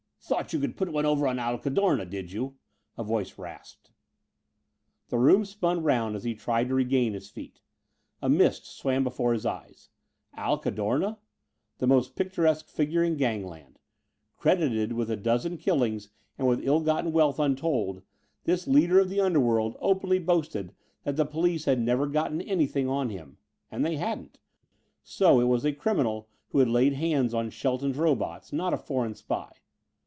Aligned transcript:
"Thought 0.23 0.53
you 0.53 0.59
could 0.59 0.77
put 0.77 0.89
one 0.93 1.05
over 1.05 1.27
on 1.27 1.39
Al 1.39 1.57
Cadorna, 1.57 2.05
did 2.05 2.31
you?" 2.31 2.55
a 2.97 3.03
voice 3.03 3.37
rasped. 3.37 3.91
The 5.09 5.17
room 5.17 5.43
spun 5.43 5.83
round 5.83 6.15
as 6.15 6.23
he 6.23 6.35
tried 6.35 6.69
to 6.69 6.75
regain 6.75 7.11
his 7.13 7.29
feet. 7.29 7.59
A 8.21 8.29
mist 8.29 8.65
swam 8.65 9.03
before 9.03 9.33
his 9.33 9.45
eyes. 9.45 9.89
Al 10.35 10.57
Cadorna! 10.57 11.17
The 11.79 11.87
most 11.87 12.15
picturesque 12.15 12.69
figure 12.69 13.03
in 13.03 13.17
gangland. 13.17 13.79
Credited 14.37 14.93
with 14.93 15.11
a 15.11 15.17
dozen 15.17 15.57
killings 15.57 16.09
and 16.37 16.47
with 16.47 16.63
ill 16.65 16.79
gotten 16.79 17.11
wealth 17.11 17.39
untold, 17.39 18.01
this 18.45 18.67
leader 18.67 18.99
of 19.01 19.09
the 19.09 19.19
underworld 19.19 19.75
openly 19.79 20.19
boasted 20.19 20.73
that 21.03 21.17
the 21.17 21.25
police 21.25 21.65
had 21.65 21.79
never 21.81 22.07
gotten 22.07 22.41
anything 22.41 22.87
on 22.87 23.09
him. 23.09 23.37
And 23.69 23.83
they 23.83 23.97
hadn't. 23.97 24.39
So 25.03 25.41
it 25.41 25.45
was 25.45 25.65
a 25.65 25.73
criminal 25.73 26.29
who 26.51 26.59
had 26.59 26.69
laid 26.69 26.93
hands 26.93 27.33
on 27.33 27.49
Shelton's 27.49 27.97
robots, 27.97 28.53
not 28.53 28.73
a 28.73 28.77
foreign 28.77 29.15
spy. 29.15 29.55